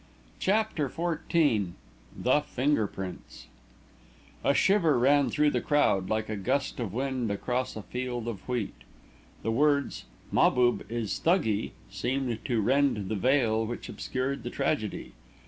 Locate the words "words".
9.51-10.05